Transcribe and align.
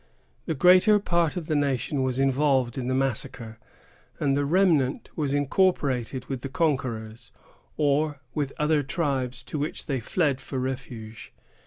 The 0.47 0.55
greater 0.55 0.97
part 0.97 1.37
of 1.37 1.45
the 1.45 1.55
nation 1.55 2.01
was 2.01 2.17
involved 2.17 2.75
in 2.75 2.87
the 2.87 2.95
massacre, 2.95 3.59
and 4.19 4.35
the 4.35 4.45
remnant 4.45 5.11
was 5.15 5.31
incorporated 5.31 6.25
with 6.25 6.41
the 6.41 6.49
conquerors, 6.49 7.31
or 7.77 8.19
with 8.33 8.51
other 8.57 8.81
tribes, 8.81 9.43
to 9.43 9.59
which 9.59 9.85
they 9.85 9.99
fled 9.99 10.41
for 10.41 10.57
refuge. 10.57 11.33